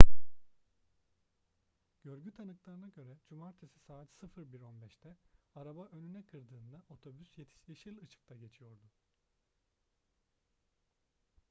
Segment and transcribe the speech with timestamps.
[2.03, 5.17] görgü tanıklarına göre cumartesi saat 01:15'te
[5.55, 7.29] araba önüne kırdığında otobüs
[7.67, 8.91] yeşil ışıkta geçiyordu